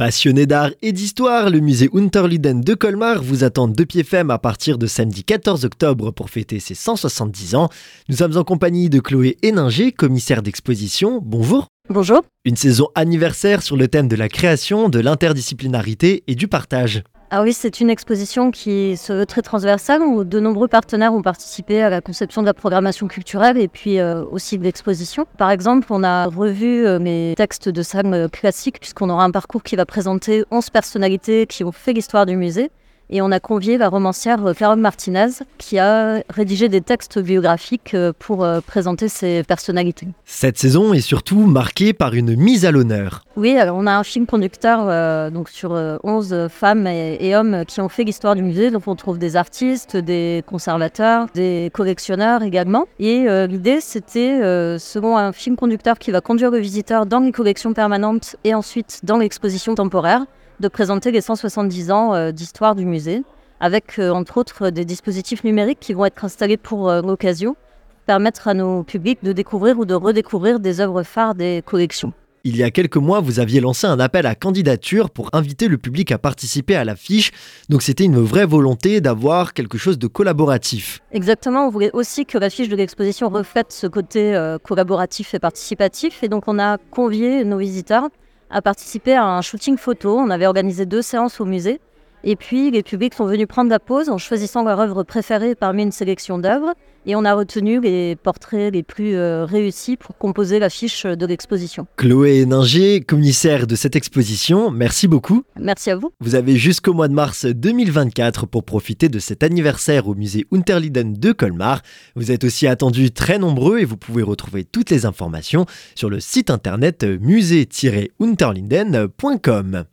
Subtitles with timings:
[0.00, 4.38] Passionné d'art et d'histoire, le musée Unterlinden de Colmar vous attend de pied ferme à
[4.38, 7.68] partir de samedi 14 octobre pour fêter ses 170 ans.
[8.08, 11.20] Nous sommes en compagnie de Chloé Héninger, commissaire d'exposition.
[11.22, 11.66] Bonjour.
[11.90, 12.22] Bonjour.
[12.46, 17.02] Une saison anniversaire sur le thème de la création, de l'interdisciplinarité et du partage.
[17.32, 21.22] Ah oui, c'est une exposition qui se veut très transversale où de nombreux partenaires ont
[21.22, 25.28] participé à la conception de la programmation culturelle et puis euh, aussi de l'exposition.
[25.38, 29.62] Par exemple, on a revu euh, mes textes de salle classiques puisqu'on aura un parcours
[29.62, 32.72] qui va présenter 11 personnalités qui ont fait l'histoire du musée
[33.10, 35.28] et on a convié la romancière Carole Martinez
[35.58, 40.06] qui a rédigé des textes biographiques euh, pour euh, présenter ses personnalités.
[40.24, 43.24] Cette saison est surtout marquée par une mise à l'honneur.
[43.36, 45.72] Oui, alors on a un film conducteur euh, donc sur
[46.04, 48.70] 11 femmes et, hommes qui ont fait l'histoire du musée.
[48.70, 52.86] Donc on trouve des artistes, des conservateurs, des collectionneurs également.
[52.98, 54.38] Et l'idée c'était,
[54.78, 59.00] selon un film conducteur qui va conduire le visiteur dans les collections permanentes et ensuite
[59.04, 60.26] dans l'exposition temporaire,
[60.60, 63.22] de présenter les 170 ans euh, d'histoire du musée,
[63.60, 67.56] avec euh, entre autres des dispositifs numériques qui vont être installés pour euh, l'occasion,
[68.06, 72.12] permettre à nos publics de découvrir ou de redécouvrir des œuvres phares des collections.
[72.44, 75.76] Il y a quelques mois, vous aviez lancé un appel à candidature pour inviter le
[75.76, 77.32] public à participer à l'affiche.
[77.68, 81.00] Donc c'était une vraie volonté d'avoir quelque chose de collaboratif.
[81.12, 86.22] Exactement, on voulait aussi que l'affiche de l'exposition reflète ce côté collaboratif et participatif.
[86.22, 88.08] Et donc on a convié nos visiteurs
[88.50, 90.18] à participer à un shooting photo.
[90.18, 91.80] On avait organisé deux séances au musée.
[92.22, 95.82] Et puis, les publics sont venus prendre la pause en choisissant leur œuvre préférée parmi
[95.82, 96.74] une sélection d'œuvres.
[97.06, 101.86] Et on a retenu les portraits les plus euh, réussis pour composer l'affiche de l'exposition.
[101.96, 105.44] Chloé Ninger, commissaire de cette exposition, merci beaucoup.
[105.58, 106.12] Merci à vous.
[106.20, 111.14] Vous avez jusqu'au mois de mars 2024 pour profiter de cet anniversaire au musée Unterlinden
[111.14, 111.80] de Colmar.
[112.16, 116.20] Vous êtes aussi attendus très nombreux et vous pouvez retrouver toutes les informations sur le
[116.20, 119.84] site internet musée-unterlinden.com.